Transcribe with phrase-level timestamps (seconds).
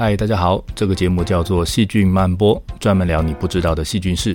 [0.00, 4.34] 嗨，大家好，这个节目叫做细菌漫播，专门聊你不知道的细菌事。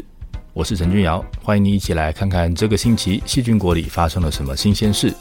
[0.54, 5.12] 我是陈君尧，欢迎你一起来看看这个星期细菌国里发生了什么新鲜事。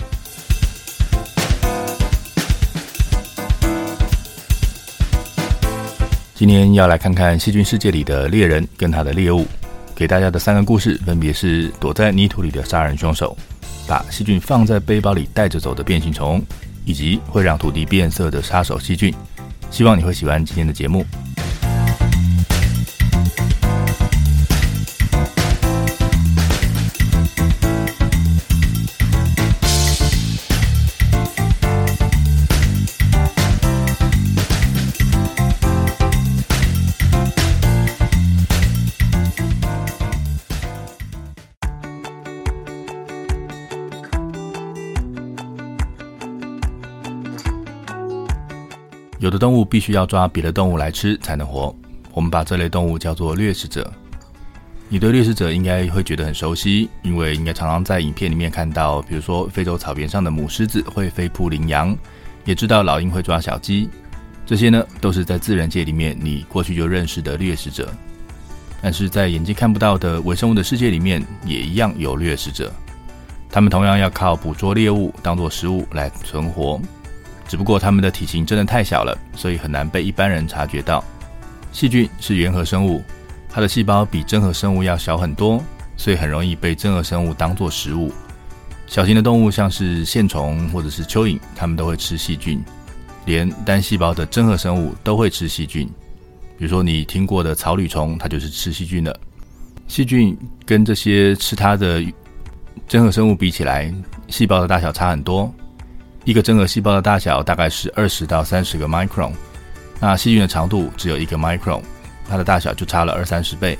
[6.34, 9.46] 今天要来看看细菌世界里的猎人跟他的猎物。
[9.94, 13.34] 给大家的三个故事分别是：躲在泥土里的杀人凶手，
[13.88, 16.42] 把细菌放在背包里带着走的变形虫，
[16.84, 19.10] 以及会让土地变色的杀手细菌。
[19.70, 21.04] 希望你会喜欢今天的节目。
[49.24, 51.74] 有的动物必须要抓别的动物来吃才能活，
[52.12, 53.90] 我们把这类动物叫做掠食者。
[54.86, 61.96] 你对掠食者应该会觉得很熟悉，因为应该常常在影片里面看到，比如说非洲草原上的母狮子会飞扑羚羊，
[62.44, 63.88] 也知道老鹰会抓小鸡，
[64.44, 67.90] 这些呢都是在自然界里面你过去就认识的掠食者。
[68.82, 72.70] 但是在眼睛看不到的微生物的世界里面，也一样有掠食者，
[73.48, 76.78] 他们同样要靠捕捉猎物当做食物来存活。
[77.46, 81.04] 只不过它们的体型真的太小了，所以很难被一般人察觉到。
[81.72, 83.02] 细菌是原核生物，
[83.48, 85.62] 它的细胞比真核生物要小很多，
[85.96, 88.12] 所以很容易被真核生物当作食物。
[88.86, 92.62] 小型的动物像是线虫或者是蚯蚓，它们都会吃细菌。
[93.26, 95.86] 连单细胞的真核生物都会吃细菌，
[96.58, 99.18] 比如说你听过的草履虫，它就是吃细菌的。
[99.88, 102.04] 细菌跟这些吃它的
[102.86, 103.92] 真核生物比起来，
[104.28, 105.52] 细胞的大小差很多。
[106.24, 109.30] 一个真核细胞的大小大概是二十到三十个 micron，
[110.00, 111.82] 那细菌的长度只有一个 micron，
[112.28, 113.78] 它的大小就差了二三十倍。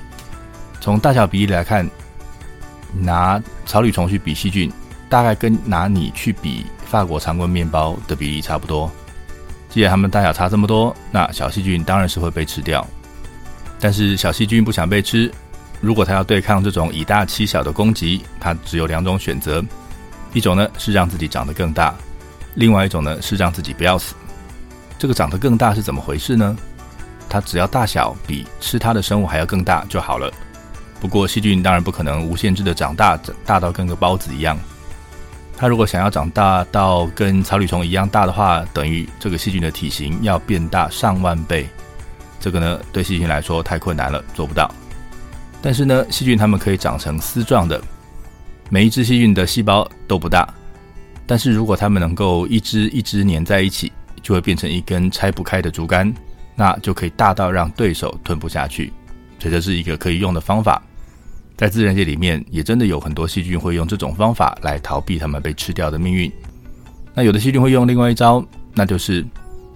[0.78, 1.88] 从大小比例来看，
[2.92, 4.70] 拿草履虫去比细菌，
[5.08, 8.90] 大概跟拿你去比法国长棍面包的比例差不多。
[9.70, 12.86] 既然它们大小差这么多，那小细菌当然是会被吃掉。
[13.80, 15.32] 但是小细菌不想被吃，
[15.80, 19.64] 如果它要对抗这种以大欺小的攻击，它只有两种选择：
[20.34, 21.94] 一种呢是让自己长得更大。
[22.54, 24.14] 另外一种呢是让自己不要死。
[24.98, 26.56] 这个长得更大是怎么回事呢？
[27.28, 30.32] 它只要大小比吃它的生物还要更大就好了。
[31.00, 34.58] 不过细菌当然不可能无限制的长大，大到跟个包子一样。
[35.56, 41.68] 它如果想要长大到跟草履虫一样大的话，等于这个细菌的体型要变大上万倍。
[42.40, 44.72] 这个呢对细菌来说太困难了，做不到。
[45.60, 47.80] 但是呢，细菌它们可以长成丝状的，
[48.68, 50.48] 每一只细菌的细胞都不大。
[51.26, 53.90] 但是如果它们能够一只一只粘在一起，
[54.22, 56.12] 就会变成一根拆不开的竹竿，
[56.54, 58.92] 那就可以大到让对手吞不下去。
[59.38, 60.82] 所以这是一个可以用的方法，
[61.56, 66.30] 在自然界里面也真的有很多细菌会用这种方法来逃避它们被吃掉的命运。
[67.14, 69.24] 那有的细菌会用另外一招，那就是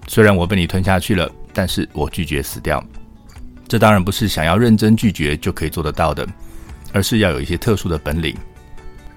[0.07, 2.83] 虽然我被你吞下去了，但是我拒绝死掉。
[3.67, 6.27] 这当然不是想要认真拒绝就可以做得到的，
[6.91, 8.35] 而是要有一些特殊的本领。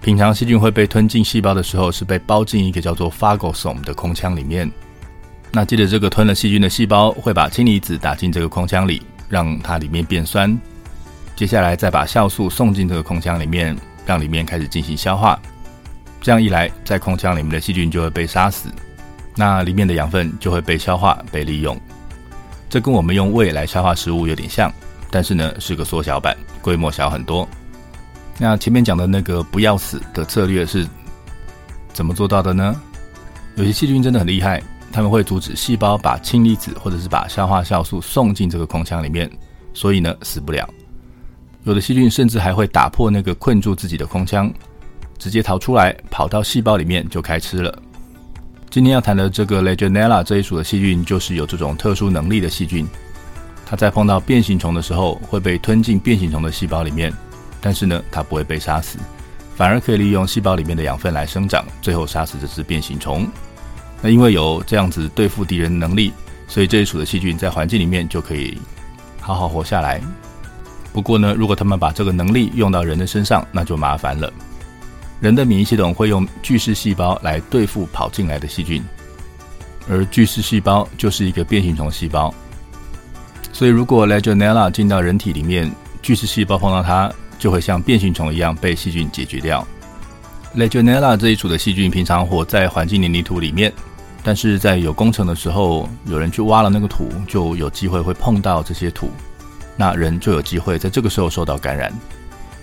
[0.03, 4.69] 平常细菌会被吞进细胞的时候，是被包进一个叫做 phagosome 的空腔里面。
[5.53, 10.59] 那接着这个吞了细菌的细胞会把氢离子打进这个空腔里，让它里面变酸。
[11.37, 15.41] 接下来再把酵素送进这个空腔里面，让里面开始进行消化。
[16.21, 18.69] 这样一来，在空腔里面的细菌就会被杀死，
[19.37, 21.81] 那里面的养分就会被消化、被利用。
[22.69, 24.73] 这跟我们用胃来消化食物有点像，
[25.13, 27.49] 但是呢是个缩小版，规模小很多。
[28.43, 30.85] 那前面讲的那个不要死的策略是
[31.93, 32.75] 怎么做到的呢？
[33.55, 34.61] 有些细菌真的很厉害，
[34.91, 39.31] 他们会阻止细胞把氢离子或者是把消化酵素送进这个空腔里面，
[39.73, 40.69] 所以呢死不了。
[41.63, 44.53] 有的细菌甚至还会打破那个困住自己的空腔，
[45.21, 47.81] 直接逃出来，跑到细胞里面就开吃了。
[48.71, 52.89] 今天要谈的这个 Legionella 这一属的细菌，就是有这种特殊能力的细菌。
[53.65, 57.13] 它在碰到变形虫的时候，会被吞进变形虫的细胞里面。
[57.63, 58.99] 但是呢，它不会被杀死，
[59.57, 63.27] 反而可以利用细胞里面的养分来生长，最后杀死这只变形虫。
[64.03, 66.13] 那因为有这样子对付敌人的能力，
[66.49, 68.61] 所以这一属的细菌在环境里面就可以
[69.21, 70.03] 好好活下来。
[70.93, 74.31] 不过呢，如果他们把这个能力用到人的身上，那就麻烦了。
[75.21, 78.83] 人的免疫系统会用巨噬细胞来对付跑进来的细菌，
[79.89, 82.35] 而巨噬细胞就是一个变形虫细胞。
[83.53, 85.71] 所以如果 Legionella 进到人体里面，
[86.03, 87.09] 巨噬细胞碰到它，
[87.43, 89.67] 就会像变形虫一样被细菌解决掉。
[90.55, 93.73] Legionella 这一组的细菌平常活在环境黏泥土里面，
[94.23, 99.11] 但是在有工程的时候，有人去挖了那个土，就有机会会碰到这些土，
[99.77, 101.93] 那人就有机会在这个时候受到感染。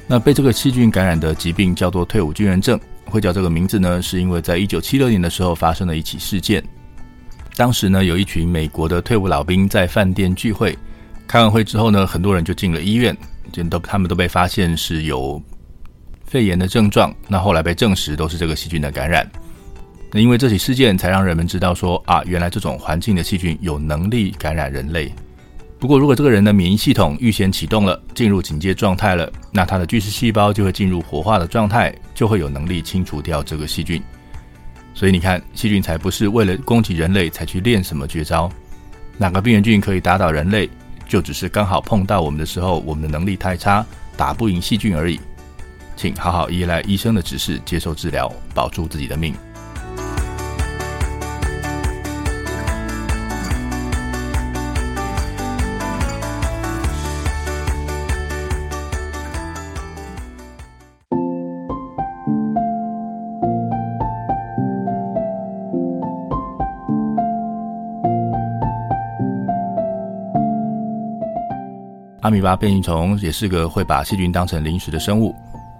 [0.08, 2.80] 那被这个细菌感染的疾病叫做退伍军人症。
[3.04, 6.64] 会叫这个名字呢，是因为在一九七六年的时候发生了一起事件。
[7.56, 10.78] 当时呢，有一群美国的退伍老兵在饭店聚会，
[11.28, 13.18] 开完会之后呢，很多人就进了医院，
[13.52, 15.42] 就都他们都被发现是有
[16.26, 17.14] 肺炎的症状。
[17.28, 19.30] 那后来被证实都是这个细菌的感染。
[20.12, 25.14] 那因为这起事件，才让人们知道说啊，原来这种环境的细菌有能力感染人类。
[25.80, 34.02] 不过，如果这个人的免疫系统预先启动了，进入警戒状态了，那他的巨噬细胞就会进入活化的状态，就会有能力清除掉这个细菌。
[34.94, 38.52] 所以你看，细菌才不是为了攻击人类才去练什么绝招。
[39.18, 40.70] 哪个病原菌可以打倒人类，
[41.10, 43.84] 就只是刚好碰到我们的时候，我们的能力太差，
[44.16, 45.20] 打不赢细菌而已。
[45.98, 49.34] 请好好依赖医生的指示，接受治疗，保住自己的命。
[72.30, 75.34] 阿米巴变形虫也是个会把细菌当成零食的生物。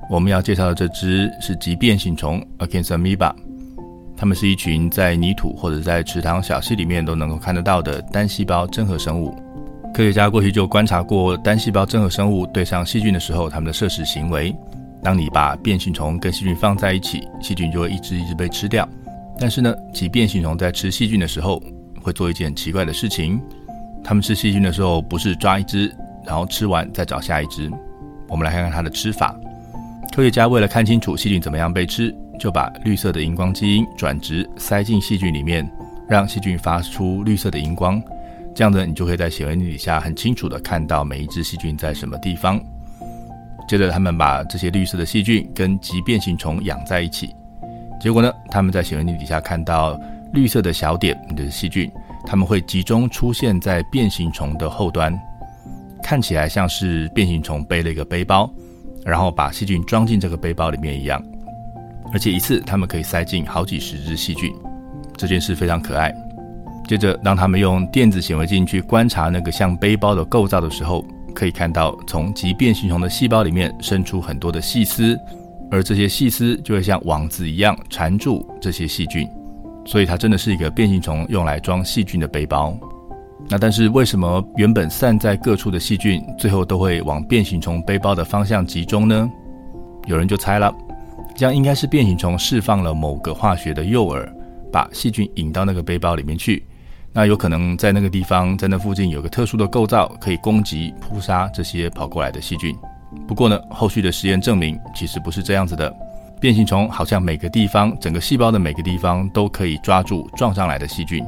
[0.10, 3.32] 我们要介绍的这只是极变形虫 （Acinus amoeba），
[4.18, 9.32] 它们是一群在泥土或者在池塘小溪里面都能够看得到的单细胞真核生物。
[9.94, 14.52] 科学家过去就观察过单细胞真核生物对上细菌的时候，它们的摄食行为。
[15.04, 18.90] 当你把变形虫跟细菌放在一起，细菌就会一只一只被吃掉。
[19.40, 21.62] 但是呢，棘变形虫在吃细菌的时候
[22.02, 23.40] 会做一件奇怪的事情：
[24.04, 25.96] 它们吃细菌的时候不是抓一只。
[26.30, 27.72] 然后吃完再找下一只。
[28.28, 29.36] 我们来看看它的吃法。
[30.16, 35.68] 科学家为了看清楚细菌怎么样被吃，就把绿色的荧光基因转植塞进细菌里面，
[36.08, 38.00] 让细菌发出绿色的荧光。
[38.54, 42.62] 这样子你就可以在显微镜底下很清楚的看到每一只细菌在什么地方。
[43.68, 47.34] 接着他们把这些绿色的细菌跟棘变形虫养在一起，
[48.00, 50.00] 结果呢，他们在显微镜底下看到
[50.32, 51.90] 绿色的小点，就是细菌，
[52.28, 55.20] 它们会集中出现在变形虫的后端。
[56.10, 58.52] 看起来像是变形虫背了一个背包，
[59.06, 61.24] 然后把细菌装进这个背包里面一样，
[62.12, 64.52] 而且一次它们可以塞进好几十只细菌，
[65.16, 66.12] 这件事非常可爱。
[66.88, 75.16] 接着，当他们用电子显微镜去观察那个像背包的构造的时候，可以看到从棘变形虫的细胞里面伸出很多的细丝，
[75.70, 79.30] 而这些细丝就会像网子一样缠住这些细菌，
[79.86, 82.76] 所以它真的是一个变形虫用来装细菌的背包。
[83.48, 89.30] 那但是为什么原本散在各处的细菌，最后都会往变形虫背包的方向集中呢？
[90.08, 90.74] 有人就猜了，
[91.36, 94.28] 这样应该是变形虫释放了某个化学的诱饵，
[94.72, 96.64] 把细菌引到那个背包里面去。
[97.12, 102.76] 那有可能在那个地方，在那附近有个特殊的构造，可以攻击、扑杀这些跑过来的细菌。
[103.28, 105.92] 不过呢，后续的实验证明，其实不是这样子的。
[106.40, 111.26] 变形虫好像每个地方，整个细胞的每个地方都可以抓住撞上来的细菌。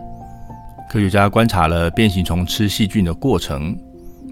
[0.92, 3.74] 科学家观察了变形虫吃细菌的过程，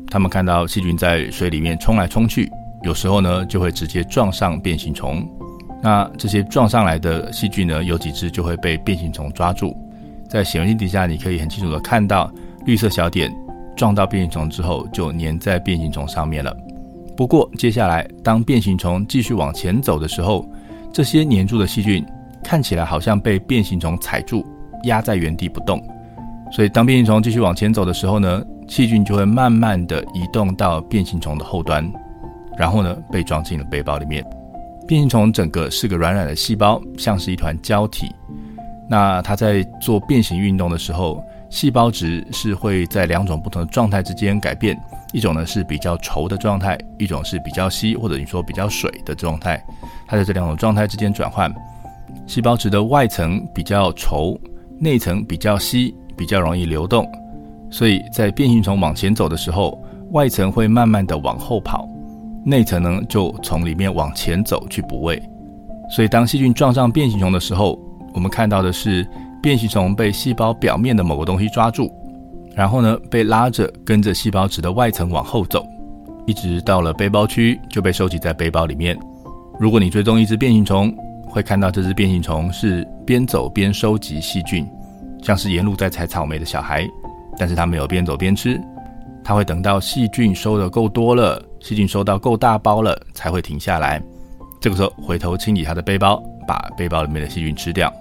[0.09, 2.51] 他们看到细菌在水里面冲来冲去，
[2.83, 5.25] 有时候呢就会直接撞上变形虫。
[5.81, 9.73] 那这些撞上来的细菌呢，有几只就会被变形虫抓住。
[10.27, 12.29] 在显微镜底下，你可以很清楚的看到
[12.65, 13.33] 绿色小点
[13.73, 16.53] 撞到变形虫之后，就粘在变形虫上面了。
[17.15, 20.45] 不过接下来，当变形虫继续往前走的时候，
[20.91, 22.05] 这些粘住的细菌
[22.43, 24.45] 看起来好像被变形虫踩住，
[24.83, 25.81] 压在原地不动。
[26.51, 31.87] 所以，当变形虫继续往前走的时候呢，细菌就会慢慢的移动到变形虫的后端，
[32.57, 34.25] 然后呢，被装进了背包里面。
[34.87, 38.11] 变形虫整个是个软软的细胞，像是一团胶体。
[38.89, 44.75] 那它在做变形运动的时候，细胞质是会在两种不同的状态之间改变，
[45.13, 49.63] 一种呢是比较稠的状态，一种是比较稀或者你说比较水的状态。
[50.07, 51.53] 它在这两种状态之间转换，
[52.25, 54.35] 细胞质的外层比较稠，
[54.79, 55.93] 内层比较稀。
[56.19, 57.09] 比较容易流动，
[57.71, 61.87] 所以在变形虫往前走的时候，外层会慢慢的往后跑，
[62.43, 65.23] 内层呢就从里面往前走去补位。
[65.89, 67.79] 所以当细菌撞上变形虫的时候，
[68.13, 69.07] 我们看到的是
[69.41, 71.89] 变形虫被细胞表面的某个东西抓住，
[72.53, 75.65] 然后呢被拉着跟着细胞质的外层往后走，
[76.27, 78.99] 一直到了背包区就被收集在背包里面。
[79.57, 80.93] 如果你追踪一只变形虫，
[81.27, 84.67] 会看到这只变形虫是边走边收集细菌。
[85.21, 86.87] 像是沿路在采草莓的小孩，
[87.37, 88.59] 但是他没有边走边吃，
[89.23, 94.01] 他会等到细菌收得够多了，细菌收到够大包了，才会停下来。
[94.61, 97.93] 这个时候回头清理他的背包，把背包里面的细菌吃掉。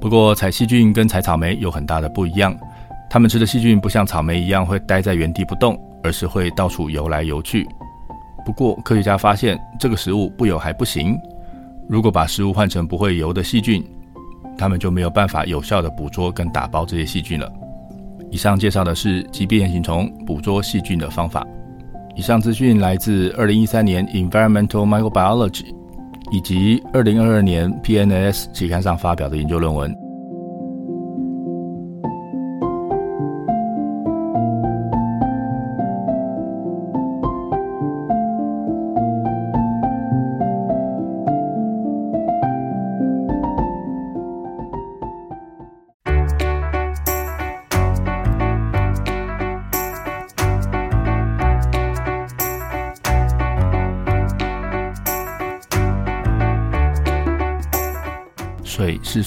[0.00, 2.56] 不过采细菌跟采草莓有很大的不一样，
[3.10, 7.66] 它们吃的细菌不像草莓一样会待在原地不动，而是会到处游来游去。
[8.44, 11.18] 不过科学家发现这个食物不游还不行，
[11.88, 13.84] 如果把食物换成不会游的细菌，
[14.58, 17.50] 他们就没有办法有效的捕捉跟打包这些细菌了。
[18.30, 21.46] 以上介绍的是棘边眼形虫捕捉细菌的方法。
[22.16, 25.50] 以上资讯来自二零一三年《Environmental Microbiology》
[26.32, 30.07] 以及二零二二年《PNAS》期刊上发表的研究论文。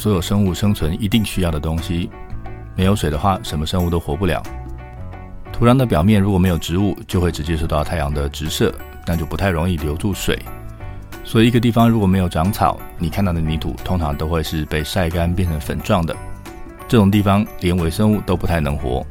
[0.01, 2.09] 所有生物生存一定需要的东西，
[2.75, 4.41] 没有水的话，什么生物都活不了。
[5.53, 8.73] 土壤的表面如果没有植物，就会直接受到太阳的直射，
[9.05, 10.39] 那就不太容易留住水。
[11.23, 16.15] 所以一个地方如果没有长草，你看到的泥土通常都会是被晒干变成粉状的。
[16.87, 19.05] 这种地方连微生物都不太能活。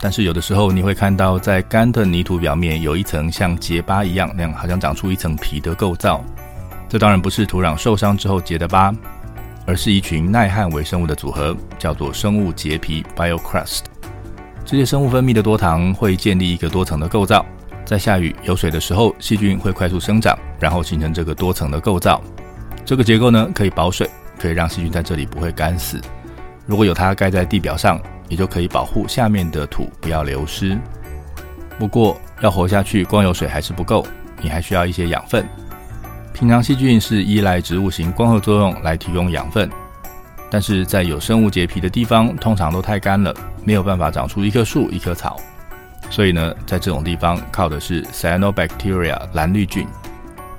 [0.00, 6.20] 但是有的时候你会看到，在干的泥土表面有一层像结疤一样那样，好像长出一层皮的构造。
[6.88, 8.92] 这当然不是土壤受伤之后结的疤。
[9.66, 13.80] 而是一群耐旱微生物的组合，叫做生物结皮 （biocrust）。
[14.64, 17.44] 这些生物分泌的多糖会建立一个多层的构造，
[17.84, 22.22] 在下雨有水的时候，细菌会快速生长，然后形成这个多层的构造。
[22.84, 24.08] 这个结构呢，可以保水，
[24.38, 26.00] 可以让细菌在这里不会干死。
[26.66, 30.78] 如果有它盖在地表上，也就可以保护下面的土不要流失。
[31.78, 34.04] 不过要活下去，光有水还是不够，
[34.40, 35.46] 你还需要一些养分。
[36.38, 39.70] 平常细菌是依赖植物型光合作用来提供养分，
[40.50, 45.40] 但是在有生物结皮的地方，通常都太干了，没有办法长出一棵树、一棵草。
[46.10, 49.86] 所以呢，在这种地方靠的是 Cyanobacteria 蓝绿菌。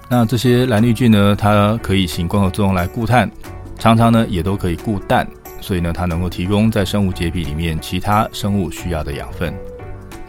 [0.10, 3.29] 那这些蓝绿菌呢，它可以行光合作用来固碳，
[3.77, 5.27] 常常呢也都可以固氮，
[5.62, 9.53] 所以呢，它能够提供在生物结皮里面其他生物需要的养分。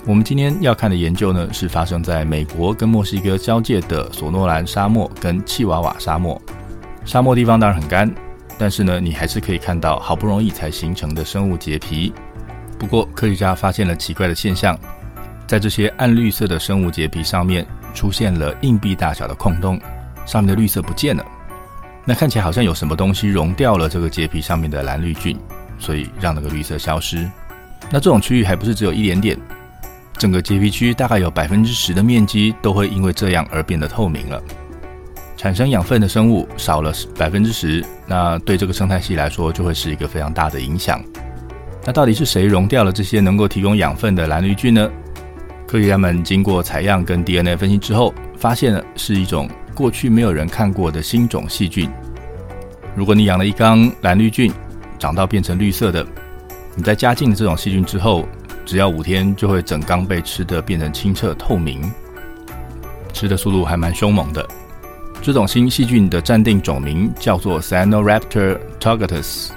[0.06, 6.40] 我们今天要看的研究呢，是发生在美国跟墨西哥交界的索诺兰沙漠跟契瓦瓦沙漠。
[7.04, 8.10] 沙漠地方当然很干，
[8.56, 12.12] 但是呢，你还是可以看到好不容易才形成的生物结皮。
[12.78, 14.78] 不过，科学家发现了奇怪的现象，
[15.46, 19.78] 在这些暗绿色的生物结皮上面出现了硬币大小的空洞，
[20.24, 21.24] 上面的绿色不见了。
[22.04, 25.36] 那看起来好像有什么东西溶掉了这个结皮上面的蓝绿菌，
[25.78, 27.28] 所以让那个绿色消失。
[27.90, 29.38] 那这种区域还不是只有一点点。
[30.18, 34.42] 整个结皮区大概有百分之十的面积都会因为这样而变得透明了。
[35.36, 41.00] 产生养分的生物少了百分之十，那对这个生态系来说就会是一个非常大的影响。
[41.84, 44.90] 那到底是谁溶掉了这些能够提供养分的蓝绿菌呢？
[45.66, 51.88] 科学家们经过采样跟 DNA 分析之后，发现了是一种过去没有人看过的新种细菌。
[52.96, 54.52] 如果你养了一缸蓝绿菌，
[54.98, 56.04] 长到变成绿色的，
[56.74, 58.26] 你在加进了这种细菌之后，
[58.68, 61.90] 只要五天就会整缸被吃的变成清澈透明，
[63.14, 64.46] 吃的速度还蛮凶猛的。
[65.22, 69.48] 这种新细菌的暂定种名叫做 Cyanoraptor Targatus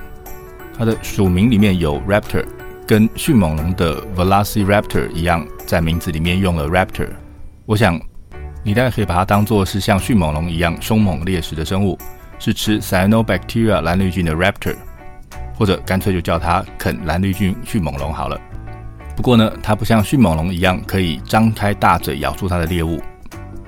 [0.77, 2.45] 它的属名里面有 raptor，
[2.87, 7.09] 跟迅猛龙的 Velociraptor 一样，在名字里面用了 raptor。
[7.65, 7.99] 我想
[8.63, 11.99] 你大概可以把它当做是像迅猛龙一样凶猛猎食的生物，
[12.39, 14.77] 是吃 Cyanobacteria 蓝绿菌的 raptor，
[15.57, 18.39] 或者干脆就叫它啃蓝绿菌迅猛龙好了。
[19.15, 23.01] 不过呢，它不像迅猛龙一样可以张开大嘴咬住它的猎物，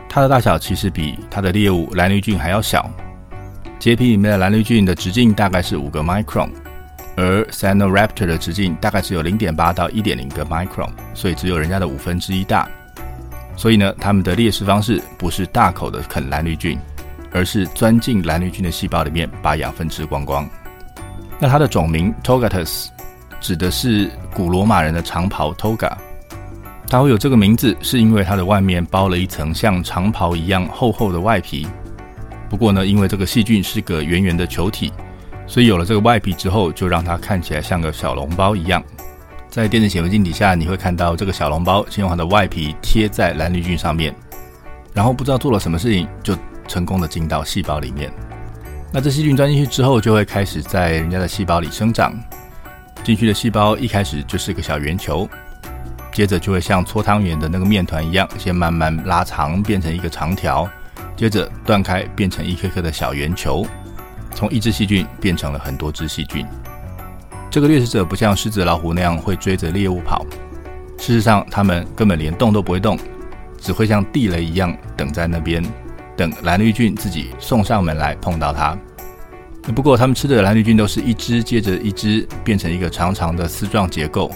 [0.09, 2.89] 它的大小其实比它的猎物蓝绿菌还要小。
[3.77, 6.49] 结皮里面的蓝绿菌的直径大概是五个 micron，
[7.17, 12.67] 而 Cyanoraptor 的直径大概只有零点八到一点零个 micron，所以只有人家的五分之一大。
[13.55, 16.79] 所以呢，它们的猎食方式不是大口的啃蓝绿菌，
[17.31, 20.49] 而是钻进蓝绿菌的细胞里面把养分吃光光。
[21.39, 22.87] 那它的种名 Togatus
[23.43, 25.91] 指的是古罗马人的长袍 toga，
[26.87, 31.67] 它会有这个名字，是因为它的外面包了一层像长袍一样厚厚的外皮。
[32.49, 34.93] 不过呢，因为这个细菌是个圆圆的球体，
[35.45, 38.81] 所以有了这个外皮之后，就让它看起来像个小笼包一样。
[39.49, 44.15] 在电子显微镜底下，你会看到这个小笼包先用它的外皮贴在蓝绿菌上面，
[44.93, 46.33] 然后不知道做了什么事情，就
[46.65, 48.09] 成功的进到细胞里面。
[48.89, 52.13] 那这细菌钻进去之后，就会开始在人家的细胞里生长。
[53.03, 55.27] 进去的细胞一开始就是个小圆球，
[56.13, 60.69] 接着就会像搓汤圆的那个面团一样，先慢慢拉长变成一个长条，
[61.15, 63.65] 接着断开变成一颗颗的小圆球，
[64.33, 66.45] 从一只细菌变成了很多只细菌。
[67.51, 70.25] 这个掠食者不像狮子、老虎那样会追着猎物跑，
[70.97, 72.97] 事实上，它们根本连动都不会动，
[73.59, 75.63] 只会像地雷一样等在那边，
[76.15, 78.77] 等蓝绿菌自己送上门来碰到它。
[79.71, 84.29] 不过，他们吃的蓝绿菌都是一只接着一只变成一个长长的丝状结构，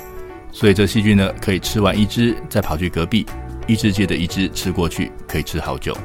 [0.51, 3.25] 所以这细菌呢，可以吃完一只再跑去隔壁，
[3.67, 5.95] 一只接着一只吃过去，可以吃好久。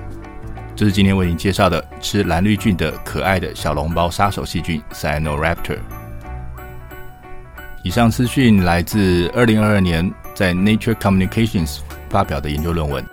[0.75, 5.79] 这是今天为您介绍的吃蓝绿菌的可爱的小笼包杀手细菌 Cyanoraptor。
[7.85, 13.05] 以上资讯来自二零二二年在 Nature Communications 发表的研究论文。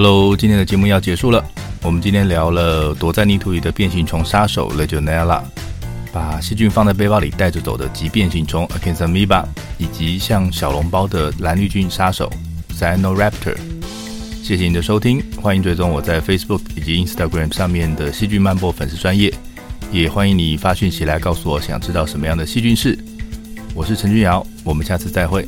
[0.00, 1.44] Hello，今天的节目要结束了。
[1.82, 5.42] 我们今天聊了躲在泥土里的变形虫杀手 Legionella。
[6.12, 9.44] 把细菌放在背包里带着走的极变形虫 Acanthus amoeba，
[9.76, 12.32] 以及像小笼包的蓝绿菌杀手
[12.78, 13.56] Cyanoraptor。
[14.40, 19.34] 谢谢你的收听，欢迎追踪我在 Facebook 以及 Instagram 上面的细菌漫播粉丝专业，
[19.90, 22.96] 也欢迎你发讯息来告诉我想知道什么样的细菌事。
[23.74, 25.44] 我是陈君尧，我们下次再会。